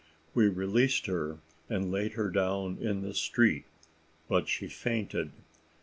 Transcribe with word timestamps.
We 0.33 0.47
released 0.47 1.05
her, 1.05 1.37
and 1.69 1.91
laid 1.91 2.13
her 2.13 2.31
down 2.31 2.79
in 2.79 3.03
the 3.03 3.13
street, 3.13 3.65
but 4.27 4.47
she 4.49 4.65
fainted. 4.67 5.31